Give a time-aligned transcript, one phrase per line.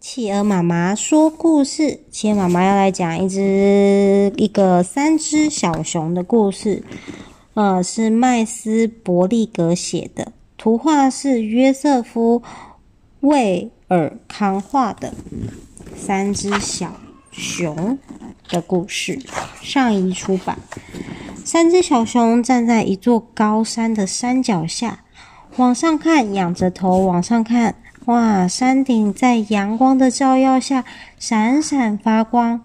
[0.00, 2.00] 企鹅妈妈说故事。
[2.10, 6.82] 企鹅妈妈要来讲一只一个三只小熊的故事。
[7.52, 12.42] 呃，是麦斯伯利格写的，图画是约瑟夫
[13.20, 15.12] 魏尔康画的。
[15.94, 16.94] 三只小
[17.30, 17.98] 熊
[18.48, 19.20] 的故事，
[19.60, 20.58] 上一出版。
[21.44, 25.04] 三只小熊站在一座高山的山脚下。
[25.56, 28.48] 往上看，仰着头往上看，哇！
[28.48, 30.84] 山顶在阳光的照耀下
[31.18, 32.62] 闪闪发光。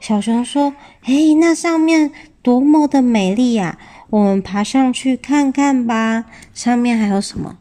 [0.00, 0.72] 小熊说
[1.04, 2.10] ：“嘿，那上面
[2.42, 3.78] 多么的美丽呀！
[4.08, 6.24] 我们爬上去看看吧。
[6.54, 7.58] 上面还有什么？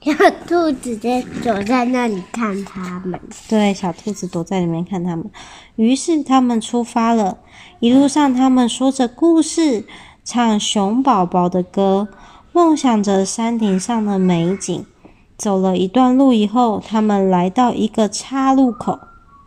[0.00, 0.12] 小
[0.46, 3.20] 兔子在躲在那里看他们。
[3.48, 5.30] 对，小兔子躲在里面看他们。
[5.76, 7.38] 于是他们出发了。
[7.78, 9.84] 一路上，他们说着故事，
[10.24, 12.08] 唱熊宝宝的歌。”
[12.52, 14.86] 梦想着山顶上的美景，
[15.36, 18.98] 走了一段路以后，他们来到一个岔路口。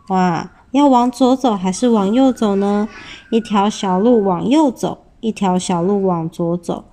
[0.08, 2.88] 哇，要往左走还是往右走呢？
[3.30, 6.84] 一条小路往右走，一条小路往左走。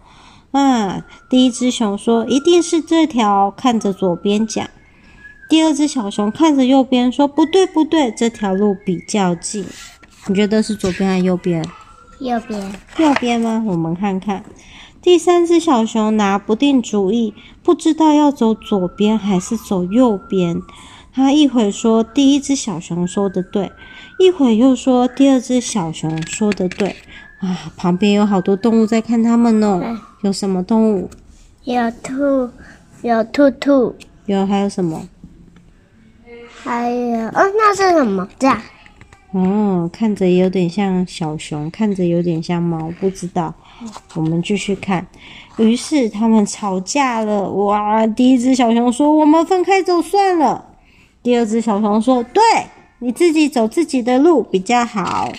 [0.51, 4.67] 啊，第一只熊说：“一定是这条。”看着左边讲。
[5.49, 9.65] 第二只小熊看着右边说：“不对，不对，这条路比较近。”
[10.27, 11.63] 你觉得是左边还是右边？
[12.19, 12.73] 右边。
[12.97, 13.63] 右边吗？
[13.67, 14.43] 我们看看。
[15.07, 20.61] 第三只小熊拿不定主意，不知道要走左边还是走右边。
[21.13, 23.71] 他一会说第一只小熊说的对，
[24.19, 26.93] 一会又说第二只小熊说的对。
[27.39, 29.79] 啊，旁边有好多动物在看他们呢。
[29.81, 31.09] 嗯、有什么动物？
[31.63, 32.49] 有兔，
[33.01, 33.95] 有兔兔。
[34.25, 35.07] 有还有什么？
[36.65, 38.27] 还有，哦，那是什么？
[38.37, 38.61] 这样。
[39.37, 43.53] 哦，看着有点像小熊，看着有点像猫，不知道。
[44.15, 45.05] 我们继续看。
[45.57, 47.47] 于是他们吵架了。
[47.51, 48.07] 哇！
[48.07, 50.65] 第一只小熊说：“我们分开走算了。”
[51.21, 52.41] 第二只小熊说：“对，
[52.97, 55.31] 你自己走自己的路比较好。”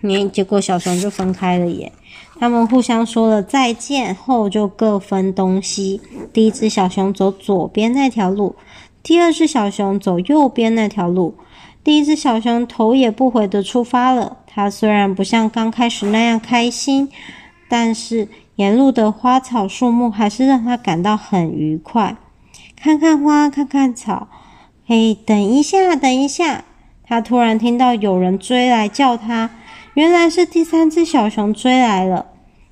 [0.00, 1.92] 你结果小熊就分开了耶。
[2.38, 6.00] 他们互相说了再见后，就各分东西。
[6.32, 8.56] 第一只小熊走左边那条路，
[9.02, 11.34] 第二只小熊走右边那条路。
[11.84, 14.38] 第一只小熊头也不回地出发了。
[14.46, 17.10] 它虽然不像刚开始那样开心，
[17.68, 22.16] 但是沿路的花草树木还是让它感到很愉快。
[22.74, 24.28] 看看花，看看草。
[24.86, 26.64] 嘿，等一下，等一下！
[27.06, 29.50] 它突然听到有人追来叫它。
[29.92, 32.26] 原来是第三只小熊追来了，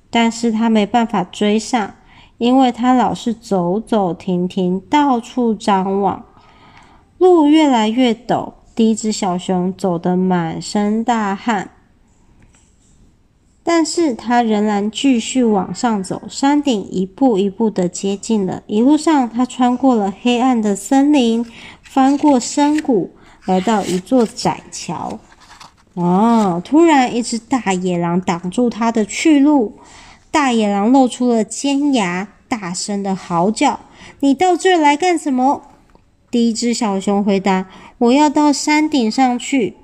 [0.09, 1.93] 但是它没办法追上，
[2.39, 6.25] 因为它老是走走停停，到处张望。
[7.19, 8.53] 路越来越陡。
[8.75, 11.69] 第一只小熊走得满身大汗，
[13.61, 16.23] 但是它仍然继续往上走。
[16.27, 21.45] 山顶一步一步的接近了，一路上它穿过了黑暗的森林，
[21.83, 23.11] 翻过深谷，
[23.45, 25.19] 来到一座窄桥。
[25.93, 29.77] 哦，突然一只大野狼挡住它的去路，
[30.31, 33.79] 大野狼露出了尖牙，大声的嚎叫
[34.21, 35.61] ：“你到这来干什么？”
[36.31, 37.67] 第一只小熊回答
[38.03, 39.77] ：“我要到山顶上去。”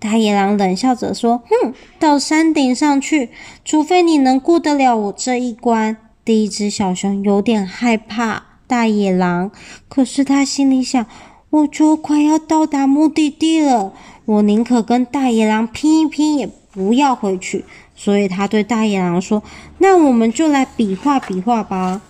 [0.00, 3.28] 大野狼冷笑着说：“哼，到山顶上去，
[3.64, 9.50] 除非你能过得了我这一关。”第一只小熊有点害怕大野狼，
[9.88, 11.04] 可是他心里想
[11.50, 13.92] ：“我就快要到达目的地了，
[14.24, 19.42] 我宁可跟大野狼拼一拼，也不要回去。”所以他对大野狼说
[19.78, 22.00] ：“那我们就来比划比划吧。”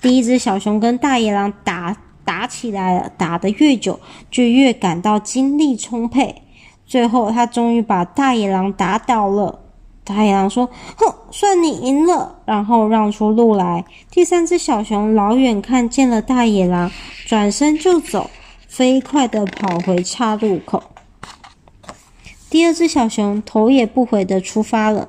[0.00, 1.96] 第一只小熊跟大野狼打。
[2.30, 3.98] 打起来了，打得越久，
[4.30, 6.42] 就越感到精力充沛。
[6.86, 9.58] 最后，他终于把大野狼打倒了。
[10.04, 13.84] 大野狼说：“哼，算你赢了。”然后让出路来。
[14.12, 16.92] 第三只小熊老远看见了大野狼，
[17.26, 18.30] 转身就走，
[18.68, 20.84] 飞快地跑回岔路口。
[22.48, 25.08] 第二只小熊头也不回地出发了。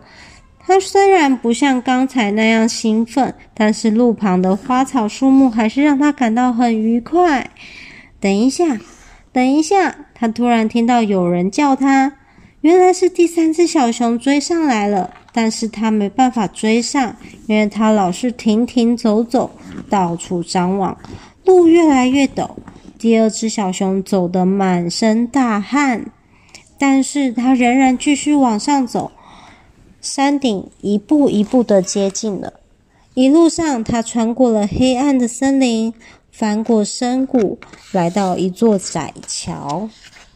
[0.66, 7.50] 它虽然不像刚才那样兴奋，但是路旁的花草树木还是让它感到很愉快。
[8.20, 8.78] 等一下，
[9.34, 9.96] 等一下！
[10.14, 12.14] 它突然听到有人叫它，
[12.62, 17.16] 原来是第三只小熊追上来了，但是它没办法追上，
[17.48, 19.50] 因为它老是停停走走，
[19.90, 20.96] 到处张望。
[21.44, 22.52] 路越来越陡，
[23.00, 26.06] 第二只小熊走得满身大汗，
[26.78, 29.12] 但是它仍然继续往上走。
[30.02, 32.54] 山顶一步一步的接近了，
[33.14, 35.94] 一路上他穿过了黑暗的森林，
[36.32, 37.60] 翻过深谷，
[37.92, 39.88] 来到一座窄桥。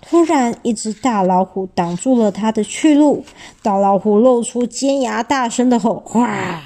[0.08, 3.26] 突然，一只大老虎挡住了他的去路。
[3.64, 6.62] 大老虎露出尖牙，大声的吼：“哇！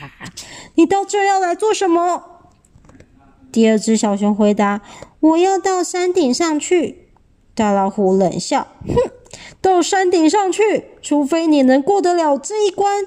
[0.75, 2.21] 你到这要来做什么？”
[3.49, 4.81] 第二只小熊回答
[5.21, 7.07] ：“我要到山顶上去。”
[7.55, 8.95] 大老虎冷笑：“哼，
[9.61, 13.06] 到山顶上去，除非你能过得了这一关。”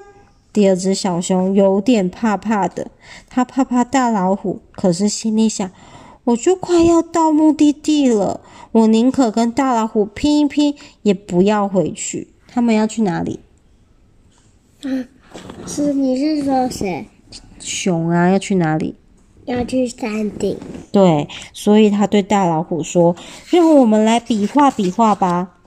[0.53, 2.91] 第二只小熊有点怕怕的，
[3.27, 5.71] 它怕怕大老虎，可是心里想
[6.25, 8.41] ：“我就快要到目的地了，
[8.71, 13.39] 我宁可跟大老虎拼一拼，也不要回去。”他们要去哪里？
[14.83, 15.09] 啊，
[15.65, 17.07] 是你是说谁？
[17.59, 18.95] 熊啊，要去哪里？
[19.45, 20.55] 要去山顶。
[20.91, 23.15] 对，所以他对大老虎说
[23.49, 25.61] ：“让我们来比划比划吧。”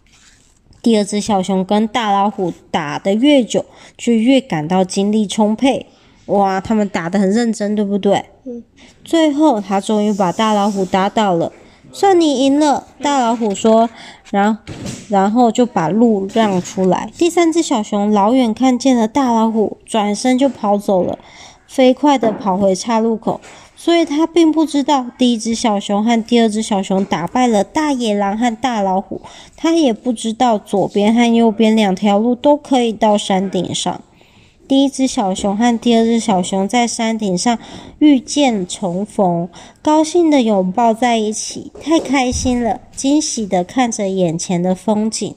[0.86, 3.64] 第二只小熊跟大老虎打得越久，
[3.98, 5.84] 就越感到精力充沛。
[6.26, 8.24] 哇，他们打得很认真，对不对？
[8.44, 8.62] 嗯。
[9.04, 11.50] 最后，他终于把大老虎打倒了。
[11.90, 13.90] 算你赢了，大老虎说，
[14.30, 14.58] 然
[15.08, 17.10] 然后就把路让出来。
[17.18, 21.18] 第三只小熊老远看见了大老虎，转身就跑走了，
[21.66, 23.40] 飞快地跑回岔路口。
[23.78, 29.20] 所以他并不知道第一只小熊和第二只小熊打败了大野狼和大老虎，
[29.54, 34.00] 他也不知道左边和右边两条路都可以到山顶上。
[34.66, 37.58] 第一只小熊和第二只小熊在山顶上
[37.98, 39.48] 遇见重逢，
[39.82, 45.34] 高兴地拥抱在一起，太开心了，惊喜地看着眼前的风景，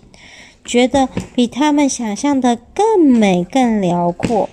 [0.64, 4.50] 觉得比他们想象的更美、更辽阔。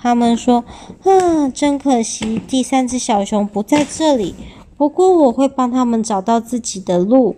[0.00, 0.64] 他们说
[1.04, 4.34] ：“啊，真可惜，第三只小熊不在这里。
[4.76, 7.36] 不过我会帮他们找到自己的路。”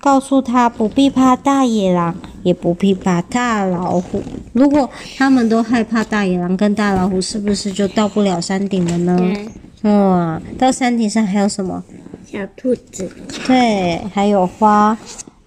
[0.00, 4.22] 告诉他不必怕大野狼，也不必怕大老虎。
[4.52, 9.18] 如果他们都害怕大野狼跟大老虎，是不是就到不了山顶了呢？
[9.82, 11.82] 嗯，哇，到山顶上还有什么？
[12.30, 13.10] 小兔子。
[13.46, 14.98] 对，还有花。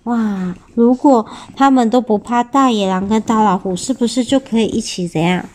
[0.06, 1.24] 哇，如果
[1.56, 5.46] 他们都不怕大野狼跟大老虎，是不是就可以一起怎样？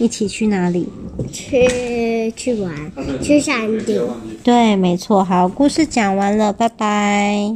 [0.00, 0.88] 一起去哪里？
[1.30, 2.74] 去去玩，
[3.22, 4.02] 去山顶。
[4.42, 5.22] 对，没错。
[5.22, 7.48] 好，故事讲完了，拜拜。